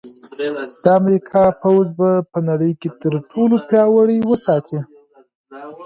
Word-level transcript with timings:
د 0.83 0.85
امریکا 0.99 1.43
پوځ 1.61 1.87
به 1.99 2.09
په 2.31 2.39
نړۍ 2.49 2.71
کې 2.79 2.89
تر 3.01 3.13
ټولو 3.31 3.55
پیاوړی 3.67 4.17
وساتي 4.29 4.79